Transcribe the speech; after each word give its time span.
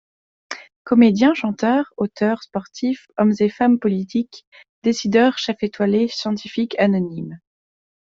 Comédiens, 0.83 1.35
chanteurs, 1.35 1.93
auteurs, 1.95 2.41
sportifs, 2.41 3.05
hommes 3.19 3.35
et 3.39 3.49
femmes 3.49 3.77
politiques, 3.77 4.47
décideurs, 4.81 5.37
chefs 5.37 5.61
étoilés, 5.61 6.07
scientifiques, 6.07 6.75
anonymes. 6.79 7.37